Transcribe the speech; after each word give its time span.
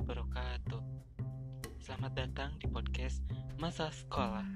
wabarakatuh 0.00 0.80
Selamat 1.76 2.12
datang 2.16 2.56
di 2.56 2.64
podcast 2.72 3.20
Masa 3.60 3.92
Sekolah 3.92 4.48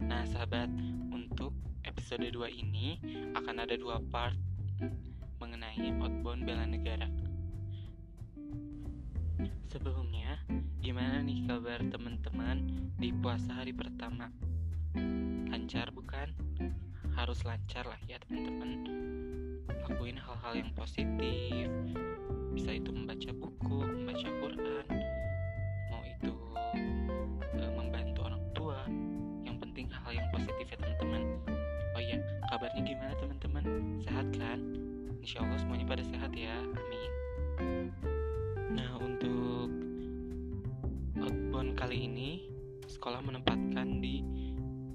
Nah 0.00 0.24
sahabat, 0.24 0.72
untuk 1.12 1.52
episode 1.84 2.24
2 2.24 2.40
ini 2.48 2.96
akan 3.36 3.68
ada 3.68 3.76
dua 3.76 4.00
part 4.08 4.32
mengenai 5.44 5.92
outbound 6.00 6.48
bela 6.48 6.64
negara 6.64 7.04
Sebelumnya, 9.68 10.40
gimana 10.80 11.20
nih 11.20 11.44
kabar 11.44 11.84
teman-teman 11.84 12.64
di 12.96 13.12
puasa 13.12 13.60
hari 13.60 13.76
pertama? 13.76 14.32
Lancar 15.52 15.92
bukan? 15.92 16.32
Harus 17.12 17.44
lancar 17.44 17.84
lah 17.84 18.00
ya 18.08 18.16
teman-teman 18.24 18.88
Lakuin 19.84 20.16
hal-hal 20.16 20.64
yang 20.64 20.72
positif 20.72 21.68
bisa 22.58 22.74
itu 22.74 22.90
membaca 22.90 23.30
buku 23.38 23.86
membaca 23.86 24.28
Quran 24.42 24.86
mau 25.94 26.02
itu 26.02 26.34
e, 27.54 27.64
membantu 27.70 28.26
orang 28.26 28.42
tua. 28.50 28.82
Yang 29.46 29.62
penting 29.62 29.86
hal 29.86 30.10
yang 30.10 30.26
positif 30.34 30.66
ya 30.66 30.76
teman-teman. 30.82 31.22
Oh 31.94 32.02
iya 32.02 32.18
kabarnya 32.50 32.82
gimana 32.82 33.14
teman-teman? 33.14 33.62
Sehat 34.02 34.26
kan? 34.34 34.58
Insya 35.22 35.46
Allah 35.46 35.54
semuanya 35.62 35.86
pada 35.86 36.02
sehat 36.02 36.34
ya 36.34 36.58
amin. 36.58 37.12
Nah 38.74 38.90
untuk 39.06 39.70
outbound 41.22 41.78
kali 41.78 42.10
ini 42.10 42.50
sekolah 42.90 43.22
menempatkan 43.22 44.02
di 44.02 44.26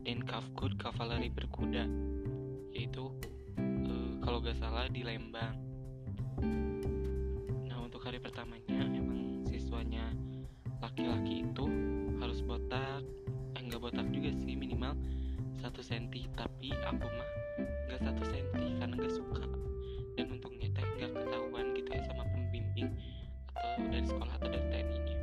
Denkavkud 0.04 0.76
Kavaleri 0.76 1.32
Berkuda 1.32 1.88
yaitu 2.76 3.08
e, 3.56 4.20
kalau 4.20 4.44
gak 4.44 4.60
salah 4.60 4.92
di 4.92 5.08
Lembang 5.08 5.73
hari 8.14 8.30
pertamanya 8.30 8.86
emang 8.94 9.42
siswanya 9.50 10.14
laki-laki 10.86 11.50
itu 11.50 11.66
harus 12.22 12.46
botak. 12.46 13.02
Eh 13.58 13.62
enggak 13.66 13.82
botak 13.82 14.06
juga 14.14 14.30
sih 14.38 14.54
minimal 14.54 14.94
satu 15.58 15.82
senti. 15.82 16.30
Tapi 16.38 16.70
aku 16.86 17.10
mah 17.10 17.30
nggak 17.90 18.06
satu 18.06 18.22
senti 18.30 18.78
karena 18.78 18.94
nggak 19.02 19.18
suka. 19.18 19.42
Dan 20.14 20.30
untungnya 20.30 20.70
teh 20.78 20.86
nggak 20.86 21.10
ketahuan 21.26 21.74
gitu 21.74 21.90
ya 21.90 22.06
sama 22.06 22.22
pembimbing 22.30 22.94
atau 23.58 23.82
dari 23.90 24.06
sekolah 24.06 24.34
atau 24.38 24.50
dari 24.54 24.66
TNI-nya 24.70 25.18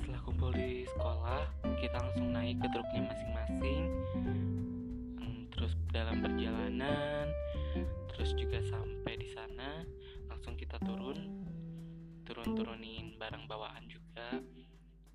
setelah 0.00 0.20
kumpul 0.24 0.48
di 0.56 0.88
sekolah 0.88 1.44
kita 1.76 1.96
langsung 2.08 2.32
naik 2.32 2.56
ke 2.56 2.68
truknya 2.72 3.04
masing-masing. 3.04 3.84
Hmm, 5.20 5.44
terus 5.52 5.76
dalam 5.92 6.24
perjalanan 6.24 7.28
terus 8.16 8.32
juga 8.32 8.64
sampai 8.64 9.20
di 9.20 9.28
sana 9.28 9.84
langsung 10.38 10.54
kita 10.54 10.78
turun. 10.86 11.18
Turun 12.22 12.54
turunin 12.54 13.18
barang 13.18 13.50
bawaan 13.50 13.82
juga. 13.90 14.38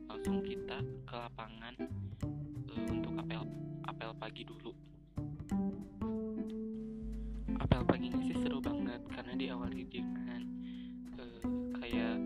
Langsung 0.03 0.43
kita 0.43 0.83
ke 1.07 1.16
lapangan 1.16 1.79
uh, 2.67 2.85
untuk 2.91 3.16
apel 3.16 3.47
apel 3.88 4.11
pagi 4.19 4.44
dulu. 4.44 4.75
Apel 7.55 7.88
paginya 7.88 8.19
sih 8.19 8.35
seru 8.35 8.59
banget 8.59 8.99
karena 9.16 9.39
diawali 9.39 9.88
dengan 9.88 10.44
uh, 11.16 11.71
kayak 11.79 12.19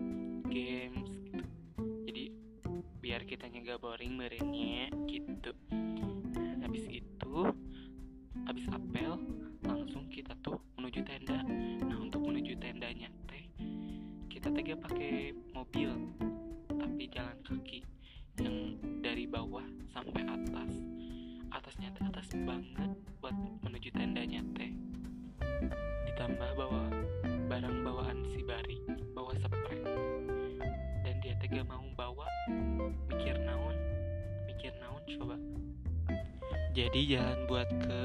games 0.50 1.22
gitu. 1.22 1.44
Jadi 2.02 2.34
biar 2.98 3.22
kita 3.30 3.46
gak 3.46 3.78
boring 3.78 4.18
merenya 4.18 4.90
coba. 35.16 35.36
Jadi 36.76 37.16
jalan 37.16 37.48
buat 37.48 37.68
ke 37.80 37.98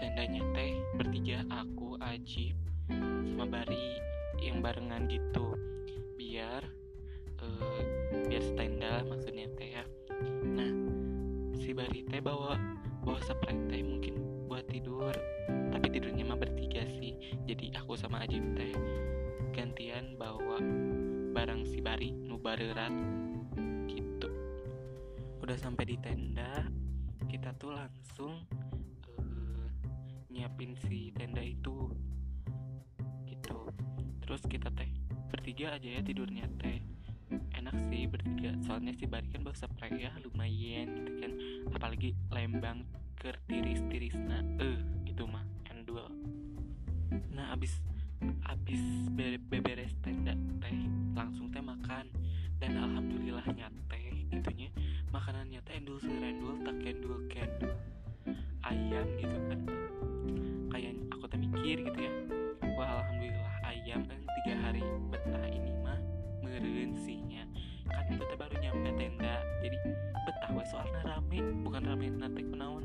tendanya 0.00 0.42
teh 0.56 0.74
bertiga 0.98 1.44
aku 1.52 1.94
Ajib 2.02 2.56
sama 2.88 3.46
Bari 3.46 4.00
yang 4.42 4.64
barengan 4.64 5.06
gitu. 5.06 5.54
Biar 6.18 6.66
uh, 7.38 7.80
biar 8.26 8.44
tenda 8.58 9.04
maksudnya 9.06 9.46
teh 9.54 9.76
ya. 9.76 9.84
Nah 10.42 10.72
si 11.60 11.70
Bari 11.76 12.02
teh 12.08 12.18
bawa 12.18 12.58
bawa 13.04 13.20
spray 13.22 13.54
teh 13.70 13.82
mungkin 13.84 14.48
buat 14.50 14.66
tidur. 14.66 15.14
Tapi 15.46 15.86
tidurnya 15.92 16.26
mah 16.26 16.40
bertiga 16.40 16.82
sih. 16.98 17.14
Jadi 17.46 17.70
aku 17.76 17.94
sama 17.94 18.24
Ajib 18.24 18.42
teh 18.58 18.72
gantian 19.54 20.16
bawa 20.18 20.58
barang 21.36 21.68
si 21.68 21.78
Bari 21.78 22.10
nu 22.10 22.40
barerat. 22.40 22.90
gitu 22.90 23.21
udah 25.52 25.68
sampai 25.68 25.84
di 25.84 26.00
tenda 26.00 26.64
kita 27.28 27.52
tuh 27.60 27.76
langsung 27.76 28.40
uh, 29.20 29.68
nyiapin 30.32 30.72
si 30.88 31.12
tenda 31.12 31.44
itu. 31.44 31.92
Terus 34.24 34.40
kita 34.48 34.72
teh 34.72 34.88
bertiga 35.28 35.76
aja 35.76 35.92
ya 35.92 36.00
tidurnya 36.00 36.48
teh. 36.56 36.80
Enak 37.52 37.76
sih 37.92 38.08
bertiga 38.08 38.56
soalnya 38.64 38.96
si 38.96 39.04
Bari 39.04 39.28
kan 39.28 39.44
bawa 39.44 39.52
spray 39.52 40.08
ya 40.08 40.16
lumayan 40.24 40.88
gitu 40.88 41.20
kan. 41.20 41.32
Apalagi 41.76 42.16
lembang 42.32 42.88
ke 43.20 43.36
tiris-tiris 43.44 44.16
nah 44.24 44.40
eh 44.56 44.80
itu 45.04 45.28
mah 45.28 45.44
endul. 45.68 46.08
Nah 47.28 47.52
abis 47.52 47.76
abis 48.48 48.80
tenda 49.12 49.36
tak 56.92 57.00
kendul 57.00 57.16
kendul 57.32 57.72
ayam 58.68 59.06
gitu 59.16 59.36
kan. 59.48 59.60
Kayak 60.68 60.94
aku 61.08 61.24
teh 61.24 61.40
mikir 61.40 61.76
gitu 61.88 61.98
ya. 62.04 62.12
Wah 62.76 63.00
alhamdulillah 63.00 63.52
ayam 63.64 64.00
kan 64.04 64.20
tiga 64.20 64.54
hari 64.60 64.84
betah 65.08 65.44
ini 65.48 65.72
mah 65.80 65.96
merensinya 66.44 67.48
kan 67.88 68.04
itu 68.12 68.20
teh 68.20 68.36
baru 68.36 68.54
nyampe 68.60 68.92
tenda. 69.00 69.40
Jadi 69.64 69.76
betah 70.28 70.50
wes 70.52 70.68
soalnya 70.68 71.00
rame 71.08 71.38
bukan 71.64 71.82
rame 71.88 72.06
nanti 72.12 72.44
kunaon. 72.44 72.84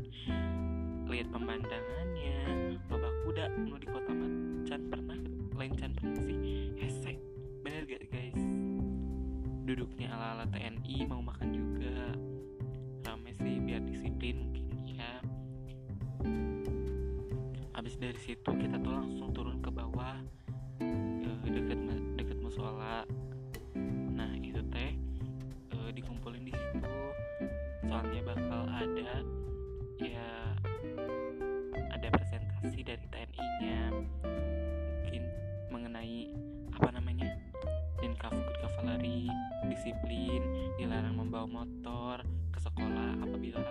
Lihat 1.12 1.28
pemandangannya 1.28 2.40
loba 2.88 3.10
kuda 3.28 3.46
nu 3.60 3.76
di 3.76 3.88
kota 3.92 4.12
macan 4.16 4.82
pernah 4.88 5.20
lain 5.60 5.72
can 5.76 5.92
pernah 5.92 6.16
sih. 6.24 6.38
Hese 6.80 7.20
bener 7.60 7.84
gak 7.84 8.08
guys? 8.08 8.40
Duduknya 9.68 10.16
ala 10.16 10.40
ala 10.40 10.46
TNI 10.48 10.96
mau 11.12 11.20
makan 11.20 11.52
juga 11.52 12.16
sih 13.42 13.62
biar 13.62 13.82
disiplin 13.86 14.36
mungkin 14.42 14.66
ya. 14.98 15.14
Habis 17.78 17.96
dari 18.02 18.20
situ 18.20 18.50
kita 18.58 18.82
tuh 18.82 18.94
langsung 18.94 19.30
turun 19.34 19.62
ke 19.62 19.70
bawah 19.70 20.18
deket 21.48 21.80
deket 22.20 22.38
musola. 22.42 23.06
Nah 24.14 24.32
itu 24.42 24.62
teh 24.74 24.92
e, 25.74 25.78
dikumpulin 25.94 26.44
di 26.46 26.54
situ. 26.54 26.96
Soalnya 27.88 28.22
bakal 28.26 28.62
ada 28.68 29.14
ya 30.02 30.30
ada 31.94 32.08
presentasi 32.14 32.86
dari 32.86 33.06
TNI-nya 33.10 33.80
mungkin 33.90 35.24
mengenai 35.74 36.30
apa 36.78 36.90
namanya 36.94 37.34
dan 37.98 38.14
kavaleri 38.62 39.26
disiplin 39.66 40.42
dilarang 40.78 41.18
membawa 41.18 41.50
motor 41.50 42.22
ke 42.58 42.66
sekolah 42.66 43.22
apabila 43.22 43.62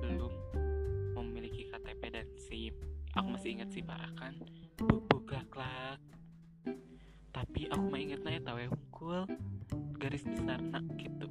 belum 0.00 0.32
memiliki 1.20 1.68
KTP 1.68 2.02
dan 2.08 2.24
SIM. 2.40 2.72
Aku 3.12 3.36
masih 3.36 3.60
ingat 3.60 3.68
sih 3.68 3.84
parah 3.84 4.08
kan? 4.16 4.32
Bubuk 4.80 5.28
lak 5.28 6.00
tapi 7.34 7.68
aku 7.68 7.84
mah 7.92 8.00
inget 8.00 8.24
nanya 8.24 8.40
tahu 8.48 8.64
ya 8.64 8.68
garis 10.00 10.24
besar 10.24 10.56
nak 10.56 10.88
gitu. 10.96 11.28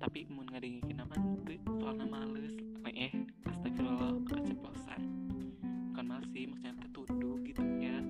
Tapi 0.00 0.24
mau 0.32 0.40
ngadengin 0.48 0.96
nama 0.96 1.12
itu 1.44 1.70
soalnya 1.76 2.08
males. 2.08 2.56
Eh 2.88 3.12
astagfirullah 3.44 4.24
keceplosan. 4.24 5.02
Bukan 5.92 6.04
males 6.08 6.30
sih 6.32 6.48
maksudnya 6.48 6.72
teh 6.80 6.90
tunduh 6.96 7.36
gitu 7.44 7.62
ya. 7.84 8.00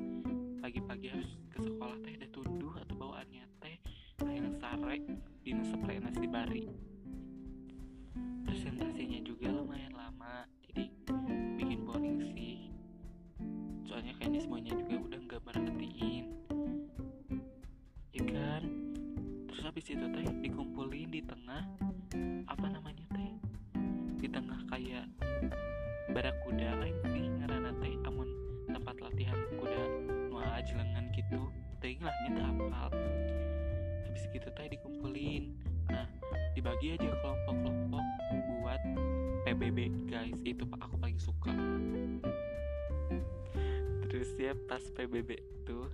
Pagi-pagi 0.63 1.07
harus 1.11 1.35
ke 1.51 1.59
sekolah 1.67 1.99
teh 2.07 2.15
ada 2.15 2.29
tunduh 2.31 2.79
atau 2.79 2.95
bawaannya 2.95 3.45
teh 3.59 3.77
yang 4.23 4.55
sare 4.63 5.03
di 5.43 5.51
nasi 5.99 6.27
bari 6.31 6.90
semuanya 14.41 14.73
juga 14.77 14.97
udah 15.01 15.21
nggak 15.25 15.43
merhatiin. 15.49 16.27
Kan? 18.21 18.63
Situ 19.81 20.07
teh 20.13 20.29
dikumpulin 20.45 21.09
di 21.09 21.25
tengah 21.25 21.65
apa 22.45 22.67
namanya 22.69 23.01
teh? 23.17 23.33
Di 24.21 24.29
tengah 24.29 24.61
kayak 24.69 25.09
barakuda 26.13 26.85
lain 26.85 27.01
sih 27.09 27.25
ngarana 27.41 27.73
teh 27.81 27.97
amun 28.05 28.29
tempat 28.69 29.01
latihan 29.01 29.41
kuda 29.57 29.83
ajelengan 30.61 31.09
gitu. 31.17 31.49
Teh 31.81 31.97
lahnya 31.97 32.29
teh 32.37 32.45
apal 32.45 32.69
habis 32.77 34.23
gitu 34.29 34.49
teh 34.53 34.69
dikumpulin. 34.69 35.57
Nah 35.89 36.05
dibagi 36.53 37.01
aja 37.01 37.09
kelompok-kelompok 37.25 38.05
buat 38.61 38.83
PBB 39.49 40.13
guys. 40.13 40.37
Itu 40.45 40.69
aku 40.77 41.01
paling 41.01 41.17
suka 41.17 41.57
terus 44.21 44.37
ya 44.37 44.53
pas 44.69 44.85
PBB 45.01 45.41
tuh 45.65 45.89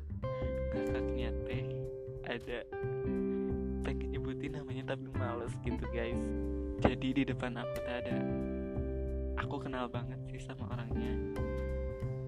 kakaknya 0.74 1.30
teh 1.46 1.62
ada 2.26 2.66
pengen 3.86 4.18
nyebutin 4.18 4.58
namanya 4.58 4.98
tapi 4.98 5.06
males 5.14 5.54
gitu 5.62 5.86
guys. 5.94 6.18
Jadi 6.82 7.22
di 7.22 7.22
depan 7.22 7.54
aku 7.54 7.70
tuh 7.78 7.86
ada 7.86 8.18
aku 9.38 9.62
kenal 9.62 9.86
banget 9.86 10.18
sih 10.26 10.42
sama 10.42 10.66
orangnya 10.74 11.38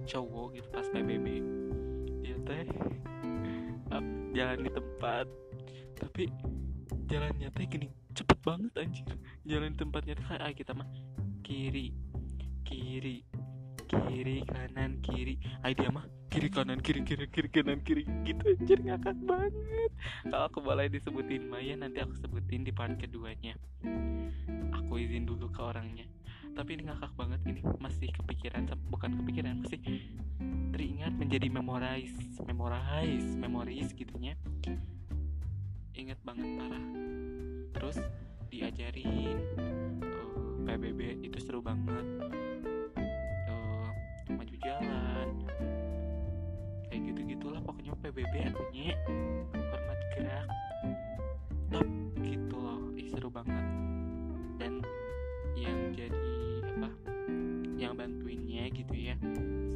cowok 0.07 0.63
gitu 0.63 0.71
pas 0.71 0.87
PBB 0.87 1.27
dia 2.23 2.39
teh 2.47 2.63
jalan 4.39 4.59
di 4.63 4.71
tempat 4.71 5.27
tapi 5.99 6.31
jalannya 7.11 7.51
teh 7.51 7.67
gini 7.67 7.91
cepet 8.15 8.39
banget 8.47 8.71
anjir. 8.79 9.03
Jalan 9.43 9.75
tempatnya 9.75 10.15
teh 10.15 10.27
kayak 10.31 10.55
kita 10.55 10.79
mah 10.79 10.87
kiri 11.43 11.91
kiri 12.63 13.27
kiri 13.89 14.45
kanan 14.45 15.01
kiri. 15.01 15.41
Ay 15.65 15.73
dia 15.73 15.89
mah 15.89 16.05
kiri 16.29 16.53
kanan 16.53 16.79
kiri 16.85 17.01
kiri 17.03 17.25
kiri 17.33 17.49
kanan 17.49 17.81
kiri. 17.81 18.05
Gitu 18.29 18.45
anjir 18.45 18.79
ngakak 18.85 19.17
banget. 19.25 19.91
Kalau 20.29 20.45
aku 20.45 20.59
boleh 20.61 20.93
disebutin 20.93 21.49
Maya 21.49 21.75
nanti 21.81 22.05
aku 22.05 22.13
sebutin 22.21 22.69
di 22.69 22.73
part 22.77 22.93
keduanya. 23.01 23.57
Aku 24.85 25.01
izin 25.01 25.25
dulu 25.25 25.49
ke 25.49 25.61
orangnya. 25.65 26.05
Tapi 26.53 26.77
ini 26.77 26.91
ngakak 26.91 27.17
banget 27.17 27.41
ini 27.49 27.61
masih 27.81 28.13
kepikiran 28.13 28.69
bukan 28.93 29.17
kepikiran 29.25 29.63
masih 29.63 29.81
teringat 30.75 31.15
menjadi 31.17 31.49
memorize 31.49 32.15
memorize 32.45 33.33
memoris 33.39 33.97
gitunya. 33.97 34.37
Ingat 35.97 36.21
banget 36.23 36.49
parah. 36.61 36.85
Terus 37.73 37.97
diajarin 38.49 39.39
uh, 39.61 40.67
eh, 40.69 40.77
PBB 40.77 41.01
itu 41.25 41.39
seru 41.41 41.61
banget 41.61 42.05
PBB 48.09 48.41
artinya 48.41 48.97
format 49.53 50.01
gerak. 50.17 50.49
Top 51.69 51.89
gitu 52.25 52.57
loh 52.57 52.83
Ih, 52.97 53.09
seru 53.13 53.29
banget. 53.29 53.67
Dan 54.57 54.81
yang 55.53 55.93
jadi 55.93 56.65
apa 56.73 56.89
yang 57.77 57.93
bantuinnya 58.01 58.73
gitu 58.73 58.97
ya 58.97 59.13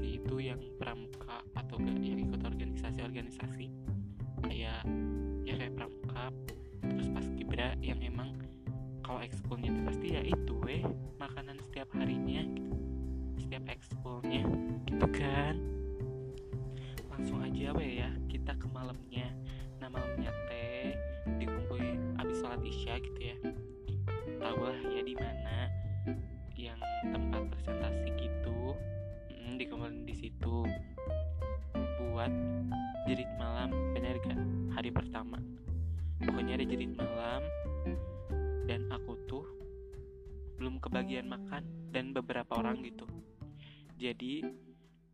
si 0.01 0.17
itu 0.17 0.41
yang 0.41 0.65
pramuka 0.81 1.45
atau 1.53 1.77
gak 1.77 2.01
yang 2.01 2.25
ikut 2.25 2.41
organisasi-organisasi. 2.41 3.69
Kayak 4.49 4.81
ya 5.45 5.55
kayak 5.61 5.77
pramuka. 5.77 6.33
Terus 6.89 7.09
pas 7.13 7.27
kibra 7.37 7.77
yang 7.85 8.01
emang 8.01 8.33
kalau 9.05 9.21
ekskulnya 9.21 9.77
itu 9.77 9.81
pasti 9.85 10.07
ya 10.17 10.23
itu 10.25 10.57
eh 10.73 10.83
makanan 11.21 11.61
setiap 11.69 11.93
harinya 12.01 12.49
gitu 12.49 12.92
setiap 13.53 13.69
ekskulnya 13.69 14.49
gitu 14.89 15.07
kan? 15.13 15.61
Langsung 17.13 17.45
aja 17.45 17.77
apa 17.77 17.85
ya. 17.85 18.09
Kita 18.25 18.57
ke 18.57 18.65
malamnya. 18.73 19.29
Nah 19.77 19.93
malamnya 19.93 20.33
teh 20.49 20.97
dikumpulin 21.37 22.17
abis 22.17 22.41
sholat 22.41 22.65
isya 22.65 22.97
gitu 23.05 23.21
ya. 23.21 23.37
Tahu 24.41 24.57
lah 24.57 24.81
ya 24.97 25.05
di 25.05 25.13
mana 25.21 25.69
yang 26.57 26.81
tempat 27.13 27.53
presentasi 27.53 28.09
gitu. 28.25 28.73
Hmm, 29.37 29.61
dikumpulin 29.61 30.09
di 30.09 30.17
situ 30.17 30.65
buat 32.09 32.33
jerit 33.05 33.29
malam. 33.37 33.69
Bener 33.93 34.17
gak 34.25 34.41
hari 34.81 34.89
pertama. 34.89 35.37
Pokoknya 36.25 36.57
ada 36.57 36.65
jerit 36.65 36.97
malam 36.97 37.45
dan 38.65 38.89
aku 38.89 39.13
tuh 39.29 39.45
belum 40.57 40.81
kebagian 40.81 41.29
makan 41.29 41.69
dan 41.93 42.17
beberapa 42.17 42.57
orang 42.57 42.81
gitu 42.81 43.05
jadi 44.03 44.43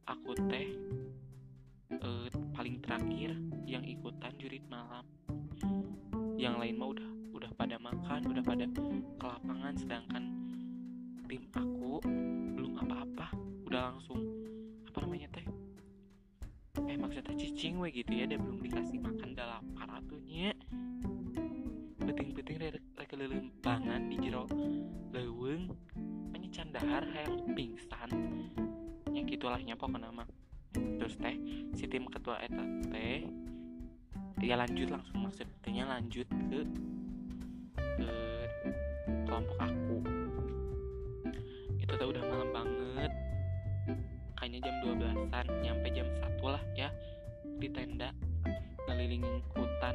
aku 0.09 0.33
teh 0.49 0.73
uh, 2.01 2.25
paling 2.57 2.81
terakhir 2.81 3.37
yang 3.69 3.85
ikutan 3.85 4.33
jurit 4.41 4.65
malam. 4.65 5.05
Yang 6.41 6.55
lain 6.57 6.75
mah 6.81 6.89
udah 6.97 7.09
udah 7.37 7.51
pada 7.53 7.77
makan 7.77 8.33
udah 8.33 8.41
pada 8.41 8.65
ke 8.65 9.25
lapangan 9.29 9.77
sedangkan 9.77 10.25
tim 11.29 11.45
aku 11.53 12.01
belum 12.57 12.81
apa-apa. 12.81 13.29
Udah 13.69 13.93
langsung 13.93 14.25
apa 14.89 15.05
namanya 15.05 15.37
teh? 15.37 15.45
Eh 16.89 16.97
maksudnya 16.97 17.37
cicing 17.37 17.85
we 17.85 17.93
gitu 17.93 18.09
ya 18.09 18.25
dia 18.25 18.41
belum 18.41 18.65
dikasih 18.65 19.05
makan 19.05 19.37
udah 19.37 19.61
lapar 19.61 20.01
atunya 20.01 20.57
beting-beting 22.09 22.57
rek 22.57 23.13
di 24.09 24.17
jero 24.17 24.49
leweng 25.13 25.77
candahar 26.59 27.07
yang 27.15 27.55
pingsan 27.55 28.11
gitulahnya 29.29 29.77
pokoknya 29.77 30.09
mah 30.11 30.29
terus 30.97 31.21
teh 31.21 31.37
si 31.77 31.85
tim 31.89 32.09
ketua 32.09 32.41
eta 32.41 32.65
teh 32.91 33.25
ya 34.41 34.55
lanjut 34.55 34.89
langsung 34.89 35.19
maksudnya 35.25 35.85
lanjut 35.85 36.27
ke 36.49 36.61
ke 37.99 38.11
kelompok 39.27 39.59
aku. 39.59 39.97
Itu 41.83 41.93
tuh 41.99 42.09
udah 42.15 42.25
malam 42.25 42.51
banget. 42.55 43.13
Kayaknya 44.39 44.59
jam 44.65 44.75
12an 44.87 45.47
nyampe 45.61 45.89
jam 45.91 46.09
satu 46.23 46.45
lah 46.55 46.63
ya 46.79 46.89
di 47.59 47.69
tenda 47.69 48.15
ngelilingin 48.87 49.43
hutan. 49.53 49.95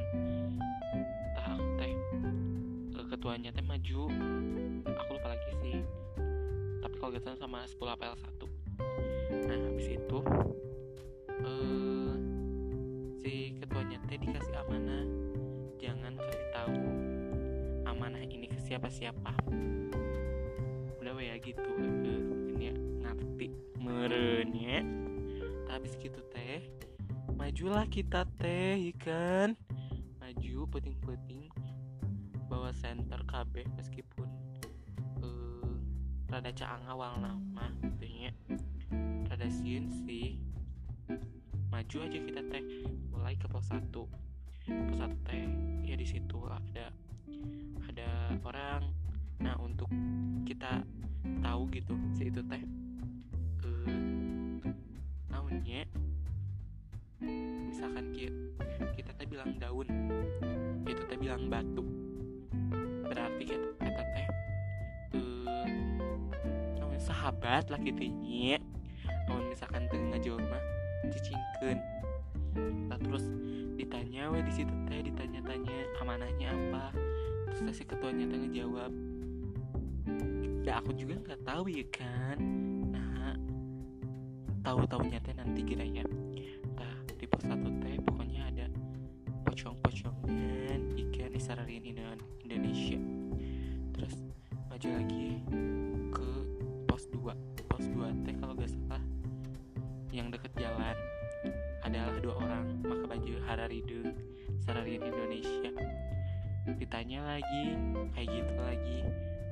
Tah 1.34 1.44
aku 1.56 1.66
teh 1.80 1.92
ketuanya 3.10 3.50
teh 3.50 3.64
maju. 3.64 4.12
Aku 4.84 5.10
lupa 5.16 5.28
lagi 5.32 5.50
sih. 5.64 5.80
Tapi 6.84 6.94
kalau 7.00 7.10
gitu 7.16 7.32
sama 7.40 7.64
10 7.64 7.80
apel 7.88 8.12
1 8.12 8.53
nah 9.48 9.58
habis 9.58 9.86
itu 9.92 10.18
uh, 11.42 12.14
si 13.20 13.58
ketuanya 13.58 13.98
teh 14.06 14.18
dikasih 14.20 14.54
amanah 14.64 15.04
jangan 15.80 16.16
kasih 16.16 16.46
tahu 16.54 16.80
amanah 17.84 18.24
ini 18.26 18.50
ke 18.50 18.58
siapa-siapa. 18.58 19.32
Udah 20.98 21.14
ya 21.20 21.36
gitu 21.38 21.70
ini 21.78 22.72
ya 22.72 22.74
ngerti. 22.74 23.52
Merenya 23.78 24.80
habis 25.68 25.94
gitu 26.00 26.18
teh 26.32 26.64
majulah 27.36 27.84
kita 27.86 28.24
teh 28.40 28.80
ikan. 28.96 29.52
Maju 30.20 30.58
peting-peting 30.72 31.52
bawa 32.48 32.72
center 32.72 33.20
KB 33.28 33.68
meskipun 33.76 34.28
uh, 35.20 35.74
rada 36.32 36.48
caang 36.56 36.84
awal 36.88 37.20
nama 37.20 37.68
gitu 37.84 38.04
ya 39.44 39.52
rada 39.52 39.60
siun 39.60 39.92
sih. 40.08 40.40
Maju 41.68 41.96
aja 42.08 42.16
kita 42.16 42.40
teh. 42.48 42.64
Mulai 43.12 43.36
ke 43.36 43.44
pos 43.44 43.68
satu. 43.68 44.08
Pos 44.64 44.96
satu 44.96 45.16
teh 45.28 45.44
ya 45.84 46.00
di 46.00 46.06
situ 46.08 46.48
ada 46.48 46.88
ada 47.84 48.08
orang. 48.40 48.88
Nah 49.44 49.60
untuk 49.60 49.92
kita 50.48 50.80
tahu 51.44 51.68
gitu 51.76 51.92
si 52.16 52.32
itu 52.32 52.40
teh 52.48 52.64
eh 53.68 54.64
naunnya 55.28 55.84
misalkan 57.68 58.16
kita, 58.16 58.64
kita 58.96 59.10
teh 59.12 59.28
bilang 59.28 59.60
daun 59.60 59.88
itu 60.88 61.02
teh 61.04 61.20
bilang 61.20 61.52
batu. 61.52 61.84
Berarti 63.12 63.44
kita, 63.44 63.68
kita 63.76 64.02
teh 64.08 64.26
eh 65.20 66.96
sahabat 66.96 67.68
lah 67.68 67.80
gitu 67.84 68.08
namun 68.08 68.63
misalkan 69.54 69.86
tengah 69.86 70.18
jawab 70.18 70.42
mah 70.50 70.62
cicingken 71.14 71.78
nah, 72.90 72.98
terus 72.98 73.22
ditanya 73.78 74.26
we 74.34 74.42
di 74.42 74.50
situ 74.50 74.74
teh 74.90 75.02
ditanya-tanya 75.06 75.78
amanahnya 76.02 76.50
apa? 76.50 76.90
Terus 77.46 77.74
si 77.78 77.86
ketuanya 77.86 78.26
teh 78.26 78.38
ngejawab 78.38 78.90
ya 80.66 80.82
aku 80.82 80.90
juga 80.96 81.20
nggak 81.22 81.40
tahu 81.46 81.70
ya 81.70 81.86
kan? 81.94 82.38
Nah 82.90 83.34
tahu 84.66 84.82
tahunya 84.90 85.22
teh 85.22 85.34
nanti 85.38 85.60
kira 85.62 85.86
ya 85.86 86.02
nah 86.74 86.94
di 87.14 87.26
pos 87.30 87.46
satu 87.46 87.70
teh 87.78 87.94
pokoknya 88.02 88.50
ada 88.50 88.66
pocong-pocongan 89.46 90.80
ikan 90.98 91.30
isararian 91.30 91.84
Indonesia. 92.42 92.98
Terus 93.94 94.14
maju 94.66 94.88
lagi 94.98 95.38
ke 96.10 96.28
pos 96.90 97.06
2 97.10 97.22
pos 97.70 97.84
2 97.90 98.26
teh 98.26 98.34
kalau 98.38 98.54
gak 98.58 98.70
salah 98.70 99.13
yang 100.14 100.30
deket 100.30 100.54
jalan. 100.54 100.94
Adalah 101.82 102.16
dua 102.22 102.34
orang 102.38 102.80
pakai 102.80 103.06
baju 103.10 103.34
Hararidung 103.50 104.14
Sararian 104.62 105.02
Indonesia. 105.02 105.74
Ditanya 106.78 107.20
lagi 107.26 107.76
kayak 108.14 108.28
gitu 108.30 108.54
lagi. 108.62 108.98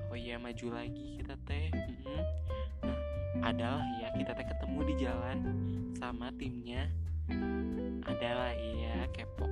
Oh 0.08 0.16
iya 0.16 0.38
maju 0.38 0.66
lagi 0.72 1.18
kita 1.18 1.34
teh. 1.44 1.68
Mm-hmm. 1.68 2.22
nah 2.86 2.98
adalah 3.42 3.82
ya 3.98 4.08
kita 4.14 4.32
teh 4.38 4.46
ketemu 4.46 4.78
di 4.86 4.94
jalan 5.02 5.38
sama 5.98 6.30
timnya. 6.38 6.86
Adalah 8.06 8.54
iya 8.54 9.10
kepo. 9.10 9.50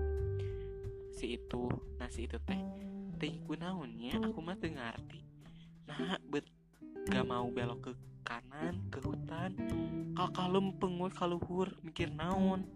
Si 1.10 1.36
itu 1.36 1.68
nah 2.00 2.08
si 2.08 2.24
itu 2.24 2.40
teh 2.48 2.62
teh 3.20 3.36
naonnya 3.60 4.16
aku 4.24 4.40
mah 4.40 4.56
teu 4.56 4.72
ngarti 4.72 5.20
nah 5.84 6.16
bet 6.32 6.48
gak 7.12 7.28
mau 7.28 7.44
belok 7.52 7.90
ke 7.90 7.92
kanan 8.24 8.76
ke 8.92 8.98
hutan. 9.02 9.52
Kakak 10.12 10.48
lempeng 10.52 11.00
we 11.00 11.08
kaluhur 11.12 11.68
mikir 11.80 12.12
naon? 12.12 12.66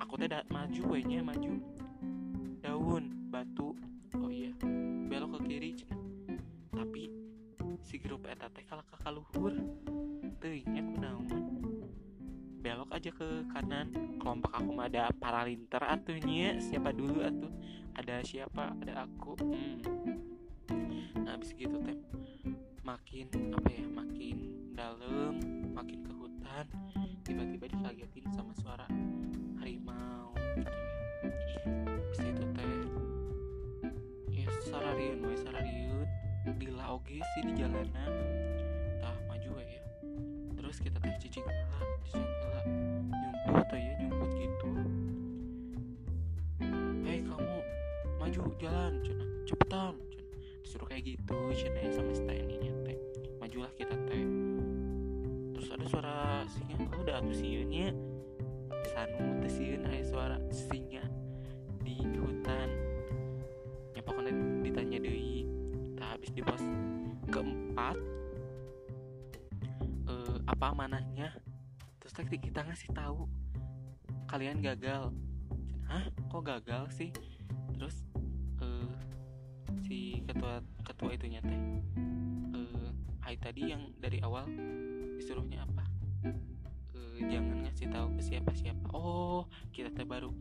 Aku 0.00 0.16
teh 0.16 0.30
maju 0.48 0.82
we 0.88 0.98
nya 1.04 1.20
maju. 1.20 1.60
Daun 2.64 3.28
batu. 3.28 3.76
Oh 4.16 4.30
iya 4.32 4.52
belok 5.08 5.38
ke 5.38 5.38
kiri 5.52 5.70
cina. 5.76 5.96
Tapi 6.72 7.12
si 7.84 8.00
grup 8.00 8.24
eta 8.24 8.48
teh 8.48 8.64
kalau 8.64 8.84
kakak 8.88 9.12
luhur 9.12 9.52
teuingnya 10.40 10.82
naon? 10.96 11.28
Belok 12.64 12.90
aja 12.90 13.10
ke 13.12 13.44
kanan. 13.52 13.92
Kelompok 14.16 14.52
aku 14.56 14.70
mah 14.72 14.88
ada 14.88 15.12
paralinter 15.14 15.82
atunya 15.84 16.56
siapa 16.58 16.90
dulu 16.90 17.20
atuh? 17.20 17.52
Ada 17.98 18.24
siapa? 18.24 18.72
Ada 18.82 19.04
aku. 19.04 19.32
Hmm. 19.42 19.78
nah 21.24 21.36
habis 21.36 21.52
gitu 21.52 21.76
teh 21.84 21.96
makin 22.88 23.28
apa 23.52 23.68
ya 23.68 23.84
makin 23.92 24.36
dalam 24.72 25.36
makin 25.76 26.00
ke 26.08 26.12
hutan 26.16 26.64
tiba-tiba 27.20 27.68
dikagetin 27.68 28.24
sama 28.32 28.56
suara 28.56 28.88
harimau 29.60 30.32
gitu 30.56 30.72
ya. 31.52 31.60
Habis 31.84 32.20
itu 32.32 32.44
teh 32.56 32.80
ya 34.32 34.48
sarariun 34.72 35.20
we 35.20 35.36
sarariun. 35.36 36.08
Dila 36.56 36.96
oge 36.96 37.20
sih 37.20 37.42
di 37.44 37.60
jalanan 37.60 38.12
tah 39.04 39.20
maju 39.28 39.60
ya. 39.60 39.84
Terus 40.56 40.80
kita 40.80 40.96
teh 40.96 41.12
cicing 41.20 41.44
lah 41.44 41.84
cicing 42.08 42.24
lah 42.24 42.64
nyumput 42.64 43.68
teh 43.68 43.80
ya 43.84 43.92
nyumput 44.00 44.30
gitu. 44.32 44.68
Maju 48.18 48.44
jalan 48.60 48.92
cina 49.04 49.24
cepetan 49.44 49.92
cina 50.08 50.24
disuruh 50.60 50.88
kayak 50.88 51.16
gitu 51.16 51.36
cina 51.56 51.80
ya 51.80 51.90
sama 51.96 52.12
Steny 52.12 52.60
nya 52.60 52.77
majulah 53.58 53.74
kita 53.74 53.96
teh. 54.06 54.22
Terus 55.50 55.68
ada 55.74 55.84
suara 55.90 56.16
singa 56.46 56.78
oh 56.78 57.02
udah 57.02 57.18
atuh 57.18 57.34
siunnya. 57.34 57.90
Sanu 58.86 59.42
teh 59.42 59.50
siun 59.50 59.82
ada 59.82 59.98
suara 60.06 60.38
singa 60.54 61.02
di 61.82 61.98
hutan. 61.98 62.70
Ya 63.98 64.00
pokoknya 64.06 64.62
ditanya 64.62 65.02
deui 65.02 65.42
tak 65.98 66.06
habis 66.06 66.30
di 66.30 66.38
pos 66.38 66.62
keempat 67.34 67.98
eh, 70.06 70.36
apa 70.46 70.66
manahnya 70.70 71.34
terus 71.98 72.14
tadi 72.14 72.38
kita 72.38 72.62
ngasih 72.62 72.94
tahu 72.94 73.26
kalian 74.30 74.62
gagal. 74.62 75.10
Hah? 75.90 76.06
Kok 76.30 76.46
gagal 76.46 76.94
sih? 76.94 77.10
Terus 77.74 78.06
si 79.82 80.22
ketua 80.30 80.62
ketua 80.86 81.10
itunya 81.10 81.42
teh 81.42 81.58
Hai 83.28 83.36
tadi 83.36 83.68
yang 83.68 83.92
dari 84.00 84.24
awal 84.24 84.48
disuruhnya 85.20 85.60
apa? 85.60 85.84
Uh, 86.96 87.20
jangan 87.28 87.60
ngasih 87.60 87.92
tahu 87.92 88.16
ke 88.16 88.24
siapa 88.24 88.56
siapa 88.56 88.88
oh 88.96 89.44
kita 89.68 89.92
teh 89.92 90.08
baru 90.08 90.32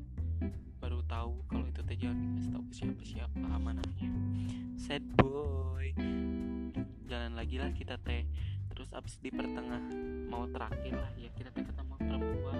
baru 0.79 1.03
tahu 1.03 1.43
kalau 1.51 1.67
itu 1.67 1.83
teh 1.83 1.99
jangan 1.99 2.39
ngasih 2.39 2.51
tahu 2.55 2.63
ke 2.63 2.75
siapa 2.79 3.03
siapa 3.03 3.43
amanahnya. 3.43 4.07
Sad 4.79 5.03
boy. 5.19 5.91
Jalan 7.11 7.35
lagi 7.35 7.59
lah 7.59 7.75
kita 7.75 7.99
teh. 7.99 8.23
Terus 8.71 8.95
abis 8.95 9.19
di 9.19 9.35
pertengah 9.35 9.83
mau 10.31 10.47
terakhir 10.47 10.95
lah 10.95 11.11
ya 11.19 11.27
kita 11.35 11.51
teh 11.51 11.67
ketemu 11.67 11.91
perempuan 11.99 12.55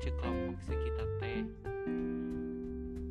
cek 0.00 0.16
kelompok 0.16 0.56
si 0.64 0.72
kita 0.72 1.04
teh. 1.20 1.40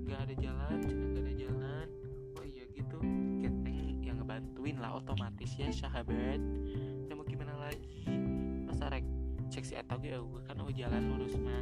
Gak 0.10 0.20
ada 0.26 0.36
jalan 0.42 0.78
cina 0.82 1.06
gak 1.14 1.22
ada 1.22 1.34
jalan. 1.38 1.88
Oh 2.34 2.46
iya 2.46 2.66
gitu 2.74 2.98
keteng 3.46 4.02
yang 4.02 4.18
ngebantuin 4.18 4.78
lah 4.82 4.98
otomatis 4.98 5.54
ya 5.54 5.70
sahabat. 5.70 6.42
Ya 7.06 7.14
mau 7.14 7.22
gimana 7.30 7.54
lagi? 7.62 8.10
Masa 8.66 8.90
rek 8.90 9.06
cek 9.54 9.64
si 9.70 9.78
eta 9.78 10.02
gue 10.02 10.42
kan 10.50 10.58
oh 10.58 10.74
jalan 10.74 11.14
lurus 11.14 11.38
mah. 11.38 11.62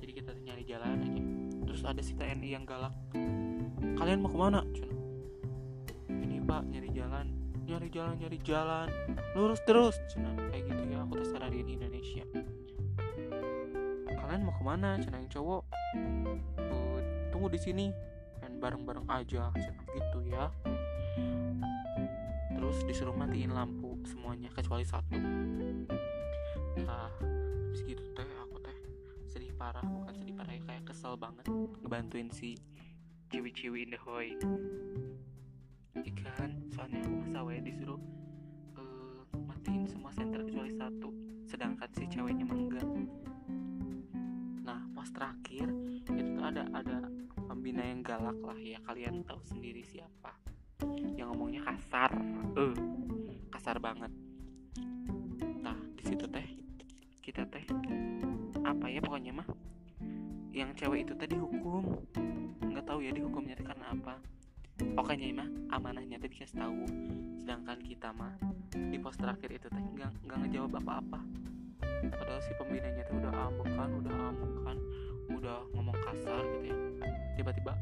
Jadi 0.00 0.12
kita 0.24 0.32
nyari 0.32 0.64
jalan 0.64 1.04
aja. 1.04 1.22
Terus 1.68 1.82
ada 1.84 2.00
si 2.00 2.16
TNI 2.16 2.48
yang 2.56 2.64
galak. 2.64 2.96
Kalian 4.00 4.24
mau 4.24 4.32
ke 4.32 4.38
mana? 4.40 4.64
Cina. 4.72 4.96
Pak 6.46 6.62
nyari 6.70 6.88
jalan. 6.94 7.26
Nyari 7.66 7.88
jalan 7.90 8.14
nyari 8.22 8.38
jalan. 8.40 8.88
Lurus 9.36 9.60
terus. 9.68 10.00
Cina. 10.08 10.32
Kayak 10.48 10.70
gitu 10.70 10.82
ya 10.94 11.02
aku 11.04 11.20
terserah 11.20 11.50
di 11.50 11.60
Indonesia. 11.60 12.24
mau 12.24 12.35
ke 14.66 14.74
mana 14.74 14.98
cina 14.98 15.22
yang 15.22 15.30
cowok. 15.30 15.62
Uh, 16.58 16.98
tunggu 17.30 17.46
di 17.54 17.60
sini 17.62 17.86
main 18.42 18.58
bareng-bareng 18.58 19.06
aja 19.06 19.54
cina 19.54 19.82
gitu 19.94 20.18
ya. 20.26 20.50
Terus 22.50 22.82
disuruh 22.82 23.14
matiin 23.14 23.54
lampu 23.54 23.94
semuanya 24.02 24.50
kecuali 24.50 24.82
satu. 24.82 25.14
Nah 26.82 27.06
habis 27.14 27.80
gitu 27.86 28.02
teh 28.10 28.26
aku 28.42 28.58
teh 28.58 28.74
sedih 29.30 29.54
parah 29.54 29.86
bukan 29.86 30.18
sedih 30.18 30.34
parah 30.34 30.50
ya 30.50 30.62
kayak 30.66 30.82
kesel 30.82 31.14
banget 31.14 31.46
ngebantuin 31.86 32.26
si 32.34 32.58
ciwi-ciwi 33.30 33.86
in 33.86 33.94
the 33.94 34.00
hoy 34.02 34.34
ikan 35.94 36.56
soalnya 36.72 37.04
aku 37.04 37.20
sawe 37.36 37.54
disuruh 37.60 38.00
uh, 38.80 39.22
matiin 39.44 39.84
semua 39.84 40.08
senter 40.16 40.40
kecuali 40.40 40.72
satu 40.72 41.12
sedangkan 41.44 41.90
si 41.92 42.08
ceweknya 42.08 42.48
enggak 42.48 42.88
pas 45.06 45.22
terakhir 45.22 45.70
itu 46.02 46.34
tuh 46.34 46.42
ada 46.42 46.66
ada 46.74 46.98
pembina 47.46 47.78
yang 47.78 48.02
galak 48.02 48.42
lah 48.42 48.58
ya. 48.58 48.74
Kalian 48.90 49.22
tahu 49.22 49.38
sendiri 49.46 49.86
siapa? 49.86 50.34
Yang 51.14 51.30
ngomongnya 51.30 51.62
kasar. 51.62 52.10
Eh 52.58 52.74
kasar 53.54 53.78
banget. 53.78 54.10
Nah 55.62 55.78
di 55.94 56.02
situ 56.02 56.26
teh 56.26 56.42
kita 57.22 57.46
teh 57.46 57.62
apa 58.66 58.90
ya 58.90 58.98
pokoknya 58.98 59.30
mah? 59.30 59.46
Yang 60.50 60.82
cewek 60.82 61.06
itu 61.06 61.14
tadi 61.14 61.38
hukum 61.38 61.86
nggak 62.66 62.82
tahu 62.82 62.98
ya 63.06 63.14
dihukumnya 63.14 63.54
karena 63.62 63.94
apa. 63.94 64.18
Pokoknya 64.74 65.38
mah 65.38 65.48
amanahnya 65.70 66.18
tadi 66.18 66.34
dikasih 66.34 66.58
tahu. 66.58 66.82
Sedangkan 67.46 67.78
kita 67.78 68.10
mah 68.10 68.34
di 68.74 68.98
pos 68.98 69.14
terakhir 69.14 69.54
itu 69.54 69.70
teh 69.70 69.84
nggak 69.86 70.26
nggak 70.26 70.38
ngejawab 70.50 70.82
apa-apa. 70.82 71.22
Padahal 72.10 72.42
si 72.42 72.50
pembinanya 72.58 73.06
tuh 73.06 73.22
udah 73.22 73.35
tiba-tiba 77.46 77.78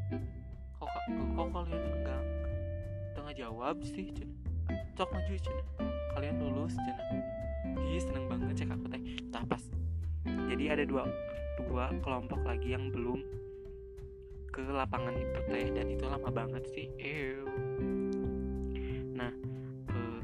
kok 0.77 0.93
kok 1.09 1.47
kalian 1.49 1.81
enggak 1.97 2.21
tengah 3.17 3.33
jawab 3.33 3.81
sih 3.81 4.13
cina 4.13 4.29
cok 4.93 5.09
maju 5.09 5.33
cina 5.41 5.63
kalian 6.13 6.37
lulus 6.37 6.77
cina 6.77 7.01
Ih 7.81 7.97
seneng 7.97 8.29
banget 8.29 8.61
cek 8.61 8.75
aku 8.75 8.85
teh. 8.93 9.01
Tapas 9.33 9.65
jadi 10.53 10.77
ada 10.77 10.83
dua 10.85 11.09
dua 11.65 11.89
kelompok 12.05 12.45
lagi 12.45 12.77
yang 12.77 12.93
belum 12.93 13.25
ke 14.53 14.61
lapangan 14.69 15.17
itu 15.17 15.39
teh 15.49 15.65
dan 15.73 15.87
itu 15.89 16.05
lama 16.05 16.29
banget 16.29 16.63
sih. 16.69 16.85
Ew. 17.01 17.49
nah 19.17 19.33
uh, 19.89 20.19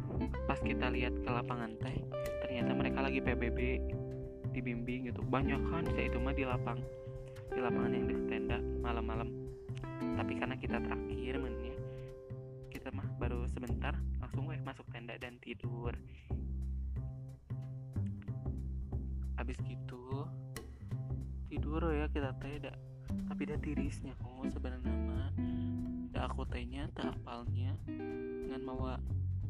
pas 0.46 0.62
kita 0.62 0.94
lihat 0.94 1.18
ke 1.18 1.30
lapangan 1.34 1.74
teh 1.82 1.98
ternyata 2.46 2.78
mereka 2.78 3.00
lagi 3.02 3.18
PBB 3.18 3.60
dibimbing 4.54 5.10
gitu. 5.10 5.26
Banyak 5.26 5.66
kan 5.66 5.90
saya 5.90 6.14
itu 6.14 6.22
mah 6.22 6.38
di 6.38 6.46
lapang 6.46 6.78
di 7.52 7.60
lapangan 7.60 7.92
yang 7.92 8.08
di 8.08 8.16
tenda 8.32 8.58
malam-malam. 8.80 9.28
Tapi 10.16 10.34
karena 10.40 10.56
kita 10.56 10.80
terakhir 10.80 11.36
mennya 11.36 11.76
kita 12.72 12.88
mah 12.96 13.06
baru 13.20 13.44
sebentar 13.52 13.94
langsung 14.24 14.48
gue 14.48 14.58
masuk 14.64 14.88
tenda 14.90 15.20
dan 15.20 15.36
tidur. 15.44 15.92
Habis 19.36 19.60
gitu 19.68 20.26
tidur 21.52 21.84
ya 21.92 22.08
kita 22.08 22.32
teh 22.40 22.72
tapi 23.28 23.42
dah 23.44 23.60
tirisnya 23.60 24.16
oh 24.24 24.48
sebenarnya 24.48 24.96
mah 25.04 25.30
dah 26.16 26.32
aku 26.32 26.48
tehnya 26.48 26.88
tak 26.96 27.12
apalnya 27.20 27.76
dengan 27.84 28.64
mawa 28.64 28.96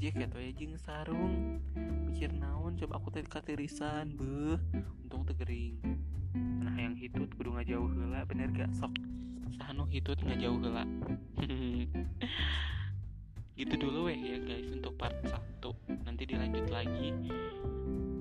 jaket 0.02 0.34
ya 0.34 0.52
jing 0.58 0.74
sarung. 0.82 1.62
Mikir 2.10 2.34
naon 2.34 2.74
coba 2.82 2.98
aku 2.98 3.14
teh 3.14 3.22
katirisan 3.22 4.18
beh 4.18 4.58
untung 5.06 5.22
tegering 5.30 5.78
nah 6.38 6.76
yang 6.76 6.96
hitut 6.96 7.28
kudu 7.36 7.52
ngajauh 7.56 7.88
heula 7.92 8.24
bener 8.28 8.48
gak? 8.56 8.72
Sok. 8.76 8.92
Sahanu 9.60 9.84
hitut 9.92 10.20
ngajauh 10.24 10.60
heula. 10.62 10.84
Gitu 13.60 13.78
dulu 13.78 14.10
weh 14.10 14.18
ya 14.18 14.42
guys 14.42 14.74
untuk 14.74 14.98
part 14.98 15.14
1 15.22 15.38
nanti 16.08 16.24
dilanjut 16.26 16.66
lagi. 16.72 17.14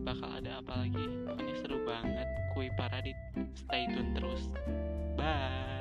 Bakal 0.04 0.44
ada 0.44 0.60
apa 0.60 0.84
lagi? 0.84 1.06
Pokoknya 1.24 1.54
seru 1.62 1.78
banget. 1.86 2.28
Kui 2.52 2.68
paradit 2.76 3.16
stay 3.56 3.88
tune 3.88 4.12
terus. 4.12 4.52
Bye 5.16 5.79